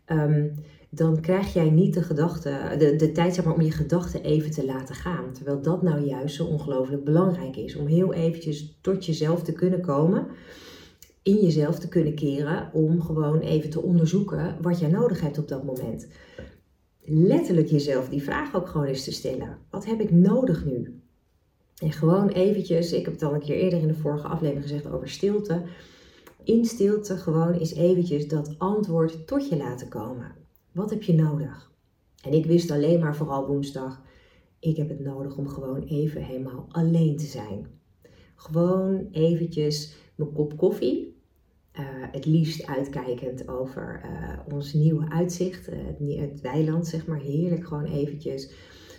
Um, 0.07 0.53
dan 0.95 1.21
krijg 1.21 1.53
jij 1.53 1.69
niet 1.69 1.93
de, 1.93 2.03
gedachte, 2.03 2.75
de, 2.77 2.95
de 2.95 3.11
tijd 3.11 3.45
om 3.45 3.61
je 3.61 3.71
gedachten 3.71 4.23
even 4.23 4.51
te 4.51 4.65
laten 4.65 4.95
gaan. 4.95 5.31
Terwijl 5.33 5.61
dat 5.61 5.81
nou 5.81 6.05
juist 6.05 6.35
zo 6.35 6.45
ongelooflijk 6.45 7.03
belangrijk 7.03 7.55
is. 7.55 7.75
Om 7.75 7.87
heel 7.87 8.13
eventjes 8.13 8.77
tot 8.81 9.05
jezelf 9.05 9.43
te 9.43 9.51
kunnen 9.51 9.81
komen. 9.81 10.27
In 11.23 11.35
jezelf 11.35 11.79
te 11.79 11.87
kunnen 11.87 12.15
keren. 12.15 12.69
Om 12.73 13.01
gewoon 13.01 13.39
even 13.39 13.69
te 13.69 13.81
onderzoeken 13.81 14.57
wat 14.61 14.79
jij 14.79 14.89
nodig 14.89 15.21
hebt 15.21 15.37
op 15.37 15.47
dat 15.47 15.63
moment. 15.63 16.07
Letterlijk 17.05 17.67
jezelf 17.67 18.09
die 18.09 18.23
vraag 18.23 18.55
ook 18.55 18.67
gewoon 18.67 18.87
eens 18.87 19.03
te 19.03 19.11
stellen. 19.11 19.57
Wat 19.69 19.85
heb 19.85 19.99
ik 19.99 20.11
nodig 20.11 20.65
nu? 20.65 21.01
En 21.77 21.91
gewoon 21.91 22.29
eventjes, 22.29 22.93
ik 22.93 23.05
heb 23.05 23.13
het 23.13 23.23
al 23.23 23.33
een 23.33 23.41
keer 23.41 23.55
eerder 23.55 23.79
in 23.79 23.87
de 23.87 23.95
vorige 23.95 24.27
aflevering 24.27 24.63
gezegd 24.63 24.87
over 24.87 25.09
stilte. 25.09 25.63
In 26.43 26.65
stilte 26.65 27.17
gewoon 27.17 27.53
eens 27.53 27.73
eventjes 27.73 28.27
dat 28.27 28.55
antwoord 28.57 29.27
tot 29.27 29.49
je 29.49 29.57
laten 29.57 29.87
komen. 29.87 30.35
Wat 30.71 30.89
heb 30.89 31.03
je 31.03 31.13
nodig? 31.13 31.71
En 32.23 32.33
ik 32.33 32.45
wist 32.45 32.71
alleen 32.71 32.99
maar 32.99 33.15
vooral 33.15 33.47
woensdag, 33.47 34.01
ik 34.59 34.77
heb 34.77 34.89
het 34.89 34.99
nodig 34.99 35.37
om 35.37 35.47
gewoon 35.47 35.83
even 35.83 36.21
helemaal 36.21 36.65
alleen 36.69 37.17
te 37.17 37.25
zijn. 37.25 37.67
Gewoon 38.35 39.07
eventjes 39.11 39.95
mijn 40.15 40.31
kop 40.31 40.57
koffie. 40.57 41.12
Uh, 41.79 41.85
het 42.11 42.25
liefst 42.25 42.67
uitkijkend 42.67 43.47
over 43.47 44.01
uh, 44.05 44.53
ons 44.53 44.73
nieuwe 44.73 45.09
uitzicht, 45.09 45.69
uh, 45.69 45.75
het, 45.85 46.29
het, 46.29 46.41
weiland, 46.41 46.87
zeg 46.87 47.07
maar. 47.07 47.19
Heerlijk 47.19 47.67
gewoon 47.67 47.85
eventjes 47.85 48.51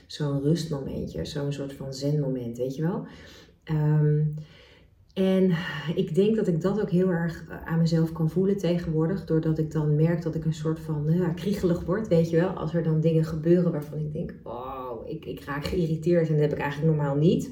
zo'n 0.07 0.43
rustmomentje, 0.43 1.25
zo'n 1.25 1.53
soort 1.53 1.73
van 1.73 1.95
zenmoment, 1.95 2.59
weet 2.59 2.75
je 2.77 2.83
wel. 2.83 3.07
Um, 3.71 4.35
en 5.15 5.51
ik 5.95 6.15
denk 6.15 6.37
dat 6.37 6.47
ik 6.47 6.61
dat 6.61 6.81
ook 6.81 6.91
heel 6.91 7.09
erg 7.09 7.45
eh, 7.49 7.65
aan 7.65 7.79
mezelf 7.79 8.13
kan 8.13 8.31
voelen 8.31 8.57
tegenwoordig. 8.57 9.25
Doordat 9.25 9.59
ik 9.59 9.73
dan 9.73 9.97
merk 9.97 10.23
dat 10.23 10.35
ik 10.35 10.45
een 10.45 10.55
soort 10.55 10.81
van 10.81 11.05
ja, 11.09 11.29
kriegelig 11.29 11.85
word, 11.85 12.09
weet 12.09 12.31
je 12.31 12.37
wel. 12.37 12.49
Als 12.49 12.75
er 12.75 12.83
dan 12.83 13.01
dingen 13.01 13.25
gebeuren 13.25 13.73
waarvan 13.73 13.99
ik 13.99 14.13
denk, 14.13 14.35
wow, 14.43 15.09
ik, 15.09 15.25
ik 15.25 15.45
raak 15.45 15.65
geïrriteerd 15.65 16.27
en 16.29 16.33
dat 16.33 16.43
heb 16.43 16.53
ik 16.53 16.59
eigenlijk 16.59 16.97
normaal 16.97 17.17
niet. 17.17 17.51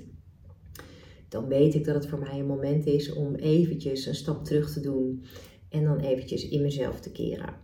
Dan 1.32 1.48
weet 1.48 1.74
ik 1.74 1.84
dat 1.84 1.94
het 1.94 2.06
voor 2.06 2.18
mij 2.18 2.38
een 2.38 2.46
moment 2.46 2.86
is 2.86 3.12
om 3.12 3.34
eventjes 3.34 4.06
een 4.06 4.14
stap 4.14 4.44
terug 4.44 4.72
te 4.72 4.80
doen. 4.80 5.24
En 5.68 5.84
dan 5.84 5.98
eventjes 5.98 6.48
in 6.48 6.62
mezelf 6.62 7.00
te 7.00 7.12
keren. 7.12 7.54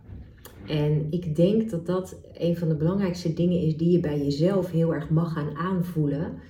En 0.67 1.07
ik 1.09 1.35
denk 1.35 1.69
dat 1.69 1.85
dat 1.85 2.21
een 2.33 2.57
van 2.57 2.69
de 2.69 2.75
belangrijkste 2.75 3.33
dingen 3.33 3.61
is 3.61 3.77
die 3.77 3.91
je 3.91 3.99
bij 3.99 4.17
jezelf 4.17 4.71
heel 4.71 4.93
erg 4.93 5.09
mag 5.09 5.33
gaan 5.33 5.55
aanvoelen 5.55 6.41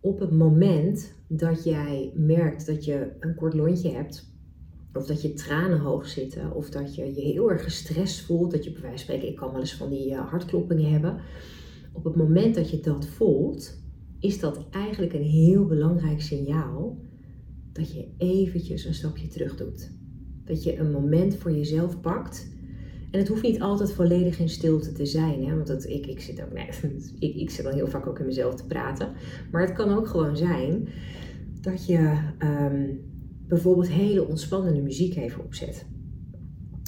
op 0.00 0.20
het 0.20 0.30
moment 0.30 1.14
dat 1.28 1.64
jij 1.64 2.12
merkt 2.14 2.66
dat 2.66 2.84
je 2.84 3.12
een 3.20 3.34
kort 3.34 3.54
lontje 3.54 3.90
hebt, 3.90 4.32
of 4.92 5.06
dat 5.06 5.22
je 5.22 5.32
tranen 5.32 5.78
hoog 5.78 6.08
zitten, 6.08 6.52
of 6.54 6.70
dat 6.70 6.94
je 6.94 7.14
je 7.14 7.20
heel 7.20 7.50
erg 7.50 7.62
gestrest 7.62 8.20
voelt, 8.20 8.50
dat 8.50 8.64
je 8.64 8.72
bij 8.72 8.80
wijze 8.80 8.96
van 8.96 9.04
spreken, 9.04 9.28
ik 9.28 9.36
kan 9.36 9.50
wel 9.50 9.60
eens 9.60 9.74
van 9.74 9.90
die 9.90 10.10
uh, 10.10 10.30
hartkloppingen 10.30 10.90
hebben. 10.90 11.20
Op 11.92 12.04
het 12.04 12.16
moment 12.16 12.54
dat 12.54 12.70
je 12.70 12.80
dat 12.80 13.06
voelt, 13.06 13.77
is 14.20 14.40
dat 14.40 14.66
eigenlijk 14.70 15.12
een 15.12 15.22
heel 15.22 15.66
belangrijk 15.66 16.20
signaal 16.20 16.98
dat 17.72 17.92
je 17.92 18.08
eventjes 18.18 18.84
een 18.84 18.94
stapje 18.94 19.28
terug 19.28 19.56
doet. 19.56 19.90
Dat 20.44 20.62
je 20.62 20.78
een 20.78 20.90
moment 20.90 21.36
voor 21.36 21.52
jezelf 21.52 22.00
pakt 22.00 22.48
En 23.10 23.18
het 23.18 23.28
hoeft 23.28 23.42
niet 23.42 23.60
altijd 23.60 23.92
volledig 23.92 24.38
in 24.38 24.48
stilte 24.48 24.92
te 24.92 25.06
zijn. 25.06 25.44
Hè? 25.44 25.56
Want 25.56 25.88
ik, 25.88 26.06
ik, 26.06 26.20
zit 26.20 26.42
ook, 26.42 26.52
nee, 26.52 26.68
ik, 27.28 27.34
ik 27.34 27.50
zit 27.50 27.64
dan 27.64 27.74
heel 27.74 27.86
vaak 27.86 28.06
ook 28.06 28.18
in 28.18 28.26
mezelf 28.26 28.54
te 28.54 28.66
praten. 28.66 29.12
Maar 29.50 29.62
het 29.62 29.72
kan 29.72 29.96
ook 29.96 30.06
gewoon 30.06 30.36
zijn 30.36 30.88
dat 31.60 31.86
je 31.86 32.18
ehm, 32.38 32.86
bijvoorbeeld 33.46 33.88
hele 33.88 34.26
ontspannende 34.26 34.80
muziek 34.80 35.16
even 35.16 35.44
opzet. 35.44 35.86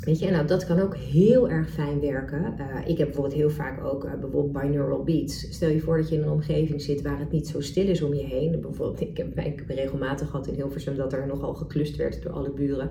Weet 0.04 0.18
je, 0.18 0.30
nou, 0.30 0.46
dat 0.46 0.66
kan 0.66 0.80
ook 0.80 0.96
heel 0.96 1.50
erg 1.50 1.70
fijn 1.70 2.00
werken. 2.00 2.54
Uh, 2.58 2.88
ik 2.88 2.98
heb 2.98 3.06
bijvoorbeeld 3.06 3.34
heel 3.34 3.50
vaak 3.50 3.84
ook 3.84 4.04
uh, 4.04 4.10
bijvoorbeeld 4.10 4.52
binaural 4.52 5.04
beats. 5.04 5.40
Stel 5.50 5.68
je 5.68 5.80
voor 5.80 5.96
dat 5.96 6.08
je 6.08 6.14
in 6.14 6.22
een 6.22 6.30
omgeving 6.30 6.82
zit 6.82 7.02
waar 7.02 7.18
het 7.18 7.30
niet 7.32 7.48
zo 7.48 7.60
stil 7.60 7.86
is 7.86 8.02
om 8.02 8.14
je 8.14 8.24
heen. 8.24 8.60
Bijvoorbeeld, 8.60 9.00
ik 9.00 9.16
heb, 9.16 9.38
ik 9.38 9.64
regelmatig 9.66 10.30
gehad 10.30 10.46
in 10.46 10.54
Hilversum 10.54 10.96
dat 10.96 11.12
er 11.12 11.26
nogal 11.26 11.54
geklust 11.54 11.96
werd 11.96 12.22
door 12.22 12.32
alle 12.32 12.52
buren. 12.52 12.90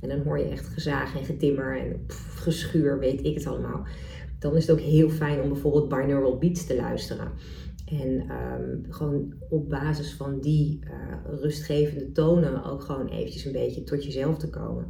En 0.00 0.08
dan 0.08 0.20
hoor 0.20 0.38
je 0.38 0.48
echt 0.48 0.66
gezaag 0.66 1.18
en 1.18 1.24
getimmer 1.24 1.78
en 1.78 2.04
geschuur, 2.34 2.98
weet 2.98 3.24
ik 3.24 3.34
het 3.34 3.46
allemaal. 3.46 3.86
Dan 4.38 4.56
is 4.56 4.66
het 4.66 4.78
ook 4.78 4.84
heel 4.84 5.10
fijn 5.10 5.40
om 5.40 5.48
bijvoorbeeld 5.48 5.88
binaural 5.88 6.38
beats 6.38 6.66
te 6.66 6.76
luisteren. 6.76 7.28
En 7.86 8.30
um, 8.30 8.84
gewoon 8.88 9.34
op 9.48 9.68
basis 9.68 10.14
van 10.14 10.40
die 10.40 10.78
uh, 10.84 10.90
rustgevende 11.40 12.12
tonen 12.12 12.64
ook 12.64 12.82
gewoon 12.82 13.08
eventjes 13.08 13.44
een 13.44 13.52
beetje 13.52 13.82
tot 13.82 14.04
jezelf 14.04 14.38
te 14.38 14.50
komen. 14.50 14.84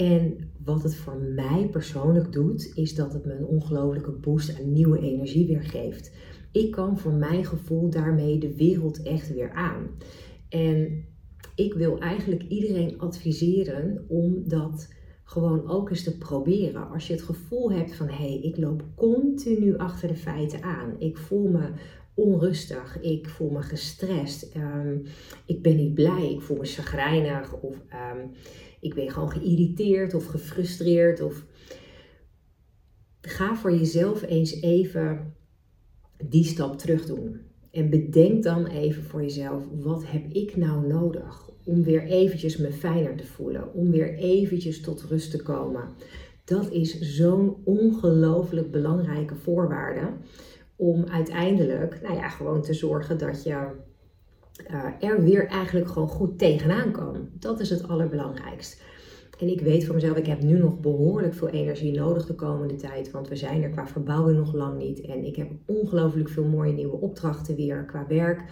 En 0.00 0.50
wat 0.64 0.82
het 0.82 0.96
voor 0.96 1.16
mij 1.16 1.68
persoonlijk 1.70 2.32
doet, 2.32 2.72
is 2.74 2.94
dat 2.94 3.12
het 3.12 3.24
me 3.24 3.32
een 3.32 3.46
ongelofelijke 3.46 4.10
boost 4.10 4.58
aan 4.58 4.72
nieuwe 4.72 5.00
energie 5.00 5.46
weer 5.46 5.62
geeft. 5.62 6.12
Ik 6.52 6.70
kan 6.70 6.98
voor 6.98 7.12
mijn 7.12 7.44
gevoel 7.44 7.90
daarmee 7.90 8.38
de 8.38 8.56
wereld 8.56 9.02
echt 9.02 9.34
weer 9.34 9.52
aan. 9.52 9.90
En 10.48 11.04
ik 11.54 11.74
wil 11.74 11.98
eigenlijk 11.98 12.42
iedereen 12.42 12.98
adviseren 12.98 14.04
om 14.08 14.48
dat 14.48 14.88
gewoon 15.30 15.68
ook 15.68 15.90
eens 15.90 16.02
te 16.02 16.18
proberen. 16.18 16.90
Als 16.90 17.06
je 17.06 17.12
het 17.12 17.22
gevoel 17.22 17.72
hebt 17.72 17.94
van 17.94 18.08
hé, 18.08 18.14
hey, 18.14 18.40
ik 18.42 18.56
loop 18.56 18.82
continu 18.94 19.76
achter 19.76 20.08
de 20.08 20.16
feiten 20.16 20.62
aan. 20.62 20.94
Ik 20.98 21.16
voel 21.16 21.48
me 21.48 21.72
onrustig, 22.14 23.00
ik 23.00 23.28
voel 23.28 23.50
me 23.50 23.62
gestrest, 23.62 24.54
um, 24.56 25.02
ik 25.46 25.62
ben 25.62 25.76
niet 25.76 25.94
blij, 25.94 26.32
ik 26.32 26.40
voel 26.40 26.56
me 26.56 26.64
chagrijnig 26.64 27.52
of 27.52 27.74
um, 27.74 28.30
ik 28.80 28.94
ben 28.94 29.10
gewoon 29.10 29.30
geïrriteerd 29.30 30.14
of 30.14 30.26
gefrustreerd. 30.26 31.20
Of... 31.20 31.44
Ga 33.20 33.56
voor 33.56 33.72
jezelf 33.72 34.22
eens 34.22 34.60
even 34.60 35.34
die 36.24 36.44
stap 36.44 36.78
terug 36.78 37.06
doen. 37.06 37.49
En 37.72 37.90
bedenk 37.90 38.42
dan 38.42 38.66
even 38.66 39.02
voor 39.02 39.22
jezelf, 39.22 39.64
wat 39.72 40.02
heb 40.06 40.32
ik 40.32 40.56
nou 40.56 40.86
nodig 40.86 41.50
om 41.64 41.82
weer 41.82 42.02
eventjes 42.02 42.56
me 42.56 42.72
fijner 42.72 43.16
te 43.16 43.26
voelen, 43.26 43.74
om 43.74 43.90
weer 43.90 44.14
eventjes 44.14 44.80
tot 44.80 45.02
rust 45.02 45.30
te 45.30 45.42
komen. 45.42 45.88
Dat 46.44 46.70
is 46.70 47.00
zo'n 47.00 47.56
ongelooflijk 47.64 48.70
belangrijke 48.70 49.34
voorwaarde 49.34 50.12
om 50.76 51.04
uiteindelijk, 51.06 52.00
nou 52.02 52.14
ja, 52.14 52.28
gewoon 52.28 52.62
te 52.62 52.74
zorgen 52.74 53.18
dat 53.18 53.42
je 53.42 53.66
uh, 54.70 54.84
er 55.00 55.22
weer 55.22 55.46
eigenlijk 55.46 55.88
gewoon 55.88 56.08
goed 56.08 56.38
tegenaan 56.38 56.92
kan. 56.92 57.28
Dat 57.32 57.60
is 57.60 57.70
het 57.70 57.88
allerbelangrijkst. 57.88 58.82
En 59.40 59.48
ik 59.48 59.60
weet 59.60 59.84
voor 59.84 59.94
mezelf, 59.94 60.16
ik 60.16 60.26
heb 60.26 60.42
nu 60.42 60.58
nog 60.58 60.80
behoorlijk 60.80 61.34
veel 61.34 61.48
energie 61.48 61.92
nodig 61.92 62.26
de 62.26 62.34
komende 62.34 62.74
tijd. 62.74 63.10
Want 63.10 63.28
we 63.28 63.36
zijn 63.36 63.62
er 63.62 63.70
qua 63.70 63.86
verbouwing 63.86 64.38
nog 64.38 64.54
lang 64.54 64.78
niet. 64.78 65.00
En 65.00 65.24
ik 65.24 65.36
heb 65.36 65.50
ongelooflijk 65.66 66.28
veel 66.28 66.44
mooie 66.44 66.72
nieuwe 66.72 66.96
opdrachten 66.96 67.56
weer 67.56 67.84
qua 67.84 68.06
werk. 68.08 68.44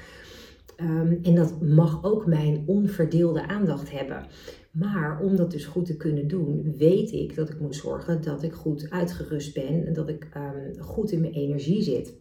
Um, 0.81 1.19
en 1.23 1.35
dat 1.35 1.61
mag 1.61 2.05
ook 2.05 2.27
mijn 2.27 2.63
onverdeelde 2.67 3.49
aandacht 3.49 3.91
hebben. 3.91 4.27
Maar 4.73 5.21
om 5.21 5.37
dat 5.37 5.51
dus 5.51 5.65
goed 5.65 5.87
te 5.87 5.97
kunnen 5.97 6.29
doen, 6.29 6.75
weet 6.77 7.13
ik 7.13 7.35
dat 7.35 7.51
ik 7.51 7.61
moet 7.61 7.75
zorgen 7.75 8.23
dat 8.23 8.43
ik 8.43 8.53
goed 8.53 8.91
uitgerust 8.91 9.55
ben 9.55 9.87
en 9.87 9.93
dat 9.93 10.09
ik 10.09 10.29
um, 10.37 10.83
goed 10.83 11.13
in 11.13 11.21
mijn 11.21 11.33
energie 11.33 11.83
zit. 11.83 12.15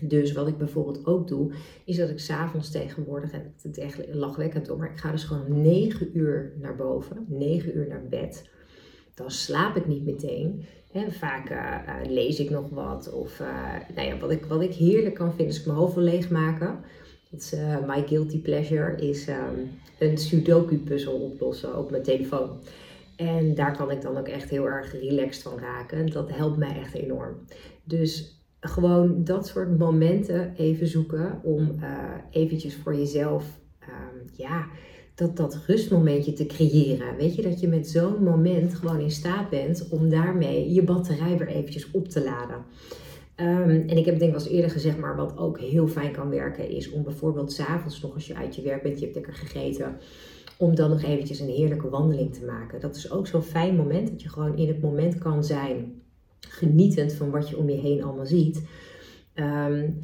Dus 0.00 0.32
wat 0.32 0.48
ik 0.48 0.58
bijvoorbeeld 0.58 1.06
ook 1.06 1.28
doe, 1.28 1.52
is 1.84 1.96
dat 1.96 2.10
ik 2.10 2.18
s'avonds 2.18 2.70
tegenwoordig, 2.70 3.32
en 3.32 3.54
het 3.62 3.76
is 3.76 3.84
echt 3.84 4.14
lachwekkend 4.14 4.66
hoor, 4.66 4.78
maar 4.78 4.90
ik 4.90 4.98
ga 4.98 5.10
dus 5.10 5.24
gewoon 5.24 5.46
om 5.46 5.60
9 5.60 6.10
uur 6.18 6.52
naar 6.60 6.76
boven, 6.76 7.26
9 7.28 7.76
uur 7.76 7.86
naar 7.88 8.06
bed. 8.08 8.50
Dan 9.14 9.30
slaap 9.30 9.76
ik 9.76 9.86
niet 9.86 10.04
meteen. 10.04 10.64
He, 10.92 11.10
vaak 11.10 11.50
uh, 11.50 12.10
lees 12.10 12.40
ik 12.40 12.50
nog 12.50 12.68
wat. 12.70 13.12
Of 13.12 13.40
uh, 13.40 13.46
nou 13.94 14.08
ja, 14.08 14.18
wat, 14.18 14.30
ik, 14.30 14.44
wat 14.44 14.62
ik 14.62 14.74
heerlijk 14.74 15.14
kan 15.14 15.34
vinden, 15.34 15.54
is 15.54 15.64
mijn 15.64 15.78
hoofd 15.78 15.94
wil 15.94 16.04
leegmaken. 16.04 16.78
is, 17.30 17.52
uh, 17.52 17.86
my 17.86 18.06
guilty 18.06 18.40
pleasure 18.40 18.96
is 18.96 19.28
um, 19.28 19.70
een 19.98 20.18
sudoku 20.18 20.76
puzzel 20.78 21.14
oplossen 21.14 21.78
op 21.78 21.90
mijn 21.90 22.02
telefoon. 22.02 22.58
En 23.16 23.54
daar 23.54 23.76
kan 23.76 23.90
ik 23.90 24.02
dan 24.02 24.16
ook 24.16 24.28
echt 24.28 24.50
heel 24.50 24.66
erg 24.66 24.92
relaxed 24.92 25.42
van 25.42 25.58
raken. 25.58 26.06
Dat 26.06 26.30
helpt 26.30 26.56
mij 26.56 26.78
echt 26.78 26.94
enorm. 26.94 27.36
Dus 27.84 28.42
gewoon 28.68 29.24
dat 29.24 29.46
soort 29.46 29.78
momenten 29.78 30.54
even 30.56 30.86
zoeken 30.86 31.40
om 31.42 31.60
uh, 31.80 31.88
eventjes 32.30 32.76
voor 32.76 32.96
jezelf, 32.96 33.44
um, 33.80 34.30
ja, 34.32 34.66
dat, 35.14 35.36
dat 35.36 35.60
rustmomentje 35.66 36.32
te 36.32 36.46
creëren. 36.46 37.16
Weet 37.16 37.34
je, 37.34 37.42
dat 37.42 37.60
je 37.60 37.68
met 37.68 37.88
zo'n 37.88 38.22
moment 38.22 38.74
gewoon 38.74 39.00
in 39.00 39.10
staat 39.10 39.50
bent 39.50 39.88
om 39.88 40.08
daarmee 40.08 40.72
je 40.72 40.82
batterij 40.82 41.38
weer 41.38 41.48
eventjes 41.48 41.90
op 41.90 42.08
te 42.08 42.24
laden. 42.24 42.56
Um, 43.36 43.88
en 43.88 43.96
ik 43.96 44.04
heb 44.04 44.18
denk 44.18 44.34
ik 44.34 44.40
al 44.40 44.50
eerder 44.50 44.70
gezegd, 44.70 44.98
maar 44.98 45.16
wat 45.16 45.38
ook 45.38 45.58
heel 45.58 45.88
fijn 45.88 46.12
kan 46.12 46.28
werken 46.28 46.70
is 46.70 46.90
om 46.90 47.02
bijvoorbeeld 47.02 47.52
s'avonds 47.52 48.00
nog 48.00 48.14
als 48.14 48.26
je 48.26 48.34
uit 48.34 48.56
je 48.56 48.62
werk 48.62 48.82
bent, 48.82 48.98
je 48.98 49.04
hebt 49.04 49.16
lekker 49.16 49.34
gegeten, 49.34 49.96
om 50.58 50.74
dan 50.74 50.90
nog 50.90 51.02
eventjes 51.02 51.40
een 51.40 51.48
heerlijke 51.48 51.88
wandeling 51.88 52.34
te 52.34 52.44
maken. 52.44 52.80
Dat 52.80 52.96
is 52.96 53.10
ook 53.10 53.26
zo'n 53.26 53.42
fijn 53.42 53.76
moment 53.76 54.08
dat 54.08 54.22
je 54.22 54.28
gewoon 54.28 54.56
in 54.56 54.68
het 54.68 54.80
moment 54.80 55.18
kan 55.18 55.44
zijn 55.44 56.02
genietend 56.44 57.12
van 57.12 57.30
wat 57.30 57.48
je 57.48 57.58
om 57.58 57.68
je 57.68 57.76
heen 57.76 58.02
allemaal 58.02 58.26
ziet. 58.26 58.68
Um, 59.34 60.00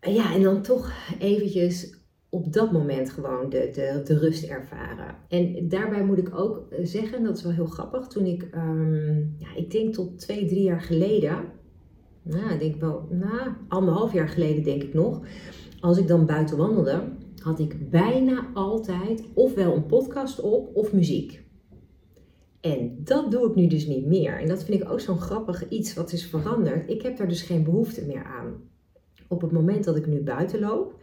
ja, 0.00 0.34
en 0.34 0.42
dan 0.42 0.62
toch 0.62 0.92
eventjes 1.18 2.02
op 2.28 2.52
dat 2.52 2.72
moment 2.72 3.10
gewoon 3.10 3.48
de, 3.50 3.70
de, 3.72 4.00
de 4.04 4.18
rust 4.18 4.44
ervaren. 4.44 5.14
En 5.28 5.68
daarbij 5.68 6.04
moet 6.04 6.18
ik 6.18 6.38
ook 6.38 6.66
zeggen, 6.82 7.24
dat 7.24 7.36
is 7.36 7.42
wel 7.42 7.52
heel 7.52 7.66
grappig, 7.66 8.06
toen 8.06 8.26
ik, 8.26 8.48
um, 8.54 9.34
ja, 9.38 9.54
ik 9.56 9.70
denk 9.70 9.94
tot 9.94 10.18
twee, 10.18 10.46
drie 10.46 10.62
jaar 10.62 10.80
geleden, 10.80 11.44
nou, 12.22 12.52
ik 12.52 12.58
denk 12.58 12.80
wel, 12.80 13.06
nou, 13.10 13.50
anderhalf 13.68 14.12
jaar 14.12 14.28
geleden 14.28 14.62
denk 14.62 14.82
ik 14.82 14.94
nog, 14.94 15.20
als 15.80 15.98
ik 15.98 16.08
dan 16.08 16.26
buiten 16.26 16.56
wandelde, 16.56 17.02
had 17.42 17.58
ik 17.58 17.90
bijna 17.90 18.50
altijd 18.54 19.24
ofwel 19.34 19.74
een 19.74 19.86
podcast 19.86 20.40
op 20.40 20.76
of 20.76 20.92
muziek. 20.92 21.43
En 22.64 22.96
dat 22.98 23.30
doe 23.30 23.48
ik 23.48 23.54
nu 23.54 23.66
dus 23.66 23.86
niet 23.86 24.06
meer. 24.06 24.40
En 24.40 24.48
dat 24.48 24.64
vind 24.64 24.82
ik 24.82 24.90
ook 24.90 25.00
zo'n 25.00 25.20
grappig 25.20 25.68
iets 25.68 25.94
wat 25.94 26.12
is 26.12 26.26
veranderd. 26.26 26.90
Ik 26.90 27.02
heb 27.02 27.16
daar 27.16 27.28
dus 27.28 27.42
geen 27.42 27.64
behoefte 27.64 28.04
meer 28.06 28.24
aan. 28.24 28.54
Op 29.28 29.40
het 29.40 29.52
moment 29.52 29.84
dat 29.84 29.96
ik 29.96 30.06
nu 30.06 30.22
buiten 30.22 30.60
loop, 30.60 30.98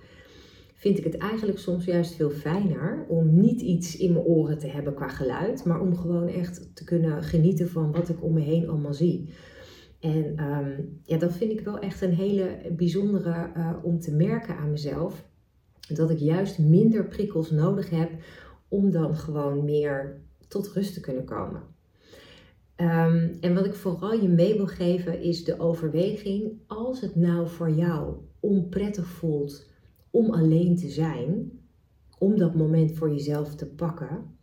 vind 0.74 0.98
ik 0.98 1.04
het 1.04 1.18
eigenlijk 1.18 1.60
soms 1.60 1.86
juist 1.86 2.16
veel 2.16 2.30
fijner 2.30 3.06
om 3.10 3.40
niet 3.40 3.62
iets 3.62 3.98
in 3.98 4.14
mijn 4.14 4.26
oren 4.26 4.58
te 4.58 4.68
hebben 4.68 4.94
qua 4.94 5.08
geluid, 5.08 5.66
maar 5.66 5.82
om 5.82 5.96
gewoon 5.96 6.28
echt 6.28 6.76
te 6.76 6.84
kunnen 6.84 7.24
genieten 7.24 7.70
van 7.70 7.92
wat 7.92 8.10
ik 8.10 8.24
om 8.24 8.34
me 8.34 8.42
heen 8.42 8.70
allemaal 8.70 8.94
zie. 8.94 9.30
En 10.00 10.44
um, 10.44 11.00
ja, 11.04 11.18
dat 11.18 11.34
vind 11.34 11.52
ik 11.52 11.62
wel 11.62 11.80
echt 11.80 12.02
een 12.02 12.14
hele 12.14 12.72
bijzondere 12.76 13.52
uh, 13.58 13.74
om 13.84 14.00
te 14.00 14.16
merken 14.16 14.56
aan 14.56 14.72
mezelf. 14.72 15.26
Dat 15.94 16.10
ik 16.10 16.18
juist 16.18 16.60
minder 16.60 17.08
prikkels 17.08 17.52
nodig 17.52 17.90
heb 17.90 18.12
om 18.68 18.92
dan 18.92 19.16
gewoon 19.16 19.66
meer 19.66 20.22
tot 20.52 20.68
rust 20.68 20.94
te 20.94 21.00
kunnen 21.00 21.26
komen. 21.26 21.62
Um, 22.78 23.38
en 23.40 23.54
wat 23.54 23.66
ik 23.66 23.74
vooral 23.74 24.14
je 24.14 24.28
mee 24.28 24.56
wil 24.56 24.68
geven 24.68 25.22
is 25.22 25.44
de 25.44 25.60
overweging, 25.60 26.52
als 26.68 27.02
het 27.02 27.16
nou 27.16 27.48
voor 27.48 27.72
jou 27.72 28.16
onprettig 28.40 29.08
voelt 29.08 29.70
om 30.10 30.32
alleen 30.32 30.76
te 30.76 30.90
zijn, 30.90 31.52
om 32.18 32.38
dat 32.38 32.56
moment 32.56 32.92
voor 32.92 33.10
jezelf 33.10 33.56
te 33.56 33.68
pakken, 33.68 34.38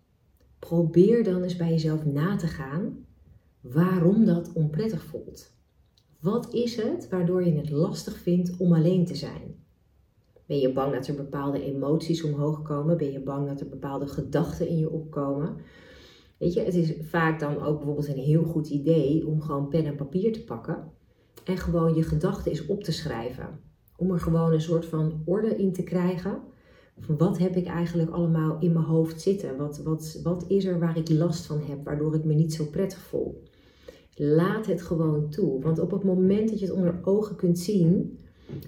probeer 0.58 1.24
dan 1.24 1.42
eens 1.42 1.56
bij 1.56 1.70
jezelf 1.70 2.04
na 2.04 2.36
te 2.36 2.46
gaan 2.46 3.06
waarom 3.60 4.24
dat 4.24 4.52
onprettig 4.52 5.02
voelt. 5.02 5.56
Wat 6.20 6.54
is 6.54 6.76
het 6.76 7.08
waardoor 7.08 7.44
je 7.44 7.56
het 7.56 7.70
lastig 7.70 8.18
vindt 8.18 8.56
om 8.56 8.72
alleen 8.72 9.04
te 9.04 9.14
zijn? 9.14 9.56
Ben 10.46 10.58
je 10.58 10.72
bang 10.72 10.92
dat 10.92 11.06
er 11.06 11.14
bepaalde 11.14 11.62
emoties 11.62 12.22
omhoog 12.22 12.62
komen? 12.62 12.96
Ben 12.96 13.12
je 13.12 13.20
bang 13.20 13.48
dat 13.48 13.60
er 13.60 13.68
bepaalde 13.68 14.06
gedachten 14.06 14.68
in 14.68 14.78
je 14.78 14.90
opkomen? 14.90 15.56
Weet 16.38 16.54
je, 16.54 16.60
het 16.60 16.74
is 16.74 16.92
vaak 17.00 17.40
dan 17.40 17.62
ook 17.62 17.76
bijvoorbeeld 17.76 18.08
een 18.08 18.22
heel 18.22 18.44
goed 18.44 18.68
idee 18.68 19.26
om 19.26 19.40
gewoon 19.40 19.68
pen 19.68 19.84
en 19.84 19.96
papier 19.96 20.32
te 20.32 20.44
pakken 20.44 20.92
en 21.44 21.56
gewoon 21.56 21.94
je 21.94 22.02
gedachten 22.02 22.50
eens 22.50 22.66
op 22.66 22.84
te 22.84 22.92
schrijven. 22.92 23.60
Om 23.96 24.10
er 24.10 24.20
gewoon 24.20 24.52
een 24.52 24.60
soort 24.60 24.86
van 24.86 25.22
orde 25.24 25.56
in 25.56 25.72
te 25.72 25.82
krijgen. 25.82 26.38
Van 26.98 27.16
wat 27.16 27.38
heb 27.38 27.56
ik 27.56 27.66
eigenlijk 27.66 28.10
allemaal 28.10 28.56
in 28.60 28.72
mijn 28.72 28.84
hoofd 28.84 29.20
zitten? 29.20 29.56
Wat, 29.56 29.78
wat, 29.78 30.20
wat 30.22 30.44
is 30.48 30.64
er 30.64 30.78
waar 30.78 30.96
ik 30.96 31.08
last 31.10 31.46
van 31.46 31.60
heb, 31.60 31.84
waardoor 31.84 32.14
ik 32.14 32.24
me 32.24 32.34
niet 32.34 32.54
zo 32.54 32.64
prettig 32.64 32.98
voel? 32.98 33.42
Laat 34.14 34.66
het 34.66 34.82
gewoon 34.82 35.30
toe. 35.30 35.62
Want 35.62 35.78
op 35.78 35.90
het 35.90 36.04
moment 36.04 36.48
dat 36.48 36.58
je 36.58 36.66
het 36.66 36.74
onder 36.74 37.00
ogen 37.02 37.36
kunt 37.36 37.58
zien, 37.58 38.18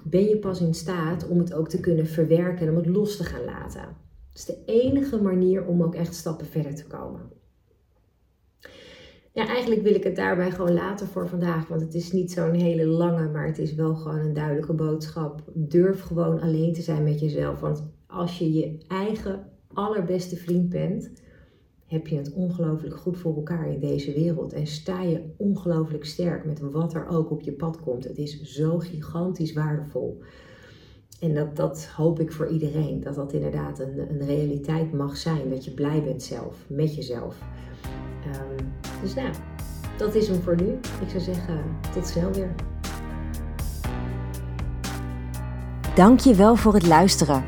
ben 0.04 0.24
je 0.24 0.38
pas 0.38 0.60
in 0.60 0.74
staat 0.74 1.28
om 1.28 1.38
het 1.38 1.54
ook 1.54 1.68
te 1.68 1.80
kunnen 1.80 2.06
verwerken 2.06 2.66
en 2.66 2.72
om 2.72 2.76
het 2.76 2.86
los 2.86 3.16
te 3.16 3.24
gaan 3.24 3.44
laten. 3.44 3.82
Dat 4.32 4.38
is 4.38 4.44
de 4.44 4.58
enige 4.64 5.22
manier 5.22 5.66
om 5.66 5.82
ook 5.82 5.94
echt 5.94 6.14
stappen 6.14 6.46
verder 6.46 6.74
te 6.74 6.86
komen. 6.86 7.38
Ja, 9.32 9.46
eigenlijk 9.46 9.82
wil 9.82 9.94
ik 9.94 10.04
het 10.04 10.16
daarbij 10.16 10.50
gewoon 10.50 10.72
laten 10.72 11.06
voor 11.06 11.28
vandaag. 11.28 11.68
Want 11.68 11.80
het 11.80 11.94
is 11.94 12.12
niet 12.12 12.32
zo'n 12.32 12.54
hele 12.54 12.86
lange, 12.86 13.28
maar 13.28 13.46
het 13.46 13.58
is 13.58 13.74
wel 13.74 13.94
gewoon 13.94 14.18
een 14.18 14.32
duidelijke 14.32 14.72
boodschap. 14.72 15.42
Durf 15.54 16.00
gewoon 16.00 16.40
alleen 16.40 16.72
te 16.72 16.82
zijn 16.82 17.02
met 17.02 17.20
jezelf. 17.20 17.60
Want 17.60 17.84
als 18.06 18.38
je 18.38 18.52
je 18.52 18.78
eigen 18.88 19.46
allerbeste 19.72 20.36
vriend 20.36 20.68
bent, 20.68 21.10
heb 21.86 22.06
je 22.06 22.16
het 22.16 22.32
ongelooflijk 22.32 22.96
goed 22.96 23.18
voor 23.18 23.36
elkaar 23.36 23.72
in 23.72 23.80
deze 23.80 24.12
wereld. 24.12 24.52
En 24.52 24.66
sta 24.66 25.02
je 25.02 25.22
ongelooflijk 25.36 26.04
sterk 26.04 26.44
met 26.44 26.60
wat 26.60 26.94
er 26.94 27.08
ook 27.08 27.30
op 27.30 27.40
je 27.40 27.52
pad 27.52 27.80
komt. 27.80 28.04
Het 28.04 28.18
is 28.18 28.42
zo 28.42 28.78
gigantisch 28.78 29.52
waardevol. 29.52 30.22
En 31.20 31.34
dat, 31.34 31.56
dat 31.56 31.86
hoop 31.86 32.20
ik 32.20 32.32
voor 32.32 32.48
iedereen. 32.48 33.00
Dat 33.00 33.14
dat 33.14 33.32
inderdaad 33.32 33.78
een, 33.78 33.98
een 33.98 34.26
realiteit 34.26 34.92
mag 34.92 35.16
zijn. 35.16 35.50
Dat 35.50 35.64
je 35.64 35.70
blij 35.70 36.02
bent 36.02 36.22
zelf, 36.22 36.64
met 36.68 36.94
jezelf. 36.94 37.42
Um, 38.26 38.79
dus 39.02 39.14
nou, 39.14 39.28
dat 39.96 40.14
is 40.14 40.28
hem 40.28 40.42
voor 40.42 40.56
nu. 40.56 40.78
Ik 41.00 41.08
zou 41.10 41.22
zeggen, 41.22 41.62
tot 41.92 42.06
snel 42.06 42.32
weer. 42.32 42.50
Dank 45.94 46.20
je 46.20 46.34
wel 46.34 46.56
voor 46.56 46.74
het 46.74 46.86
luisteren. 46.86 47.44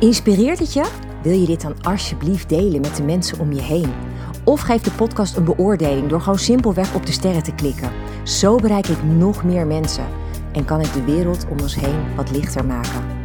Inspireert 0.00 0.58
het 0.58 0.72
je? 0.72 0.90
Wil 1.22 1.38
je 1.38 1.46
dit 1.46 1.60
dan 1.60 1.82
alsjeblieft 1.82 2.48
delen 2.48 2.80
met 2.80 2.96
de 2.96 3.02
mensen 3.02 3.38
om 3.38 3.52
je 3.52 3.62
heen? 3.62 3.92
Of 4.44 4.60
geef 4.60 4.82
de 4.82 4.90
podcast 4.90 5.36
een 5.36 5.44
beoordeling 5.44 6.08
door 6.08 6.20
gewoon 6.20 6.38
simpelweg 6.38 6.94
op 6.94 7.06
de 7.06 7.12
sterren 7.12 7.42
te 7.42 7.54
klikken. 7.54 7.90
Zo 8.24 8.56
bereik 8.56 8.86
ik 8.86 9.02
nog 9.02 9.44
meer 9.44 9.66
mensen 9.66 10.04
en 10.52 10.64
kan 10.64 10.80
ik 10.80 10.92
de 10.92 11.04
wereld 11.04 11.46
om 11.50 11.60
ons 11.60 11.74
heen 11.74 12.16
wat 12.16 12.30
lichter 12.30 12.64
maken. 12.64 13.19